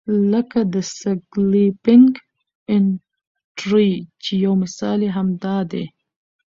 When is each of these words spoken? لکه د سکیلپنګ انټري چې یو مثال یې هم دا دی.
لکه 0.31 0.59
د 0.73 0.75
سکیلپنګ 0.99 2.09
انټري 2.75 3.91
چې 4.23 4.33
یو 4.45 4.53
مثال 4.63 4.99
یې 5.05 5.09
هم 5.17 5.27
دا 5.43 5.57
دی. 5.71 5.85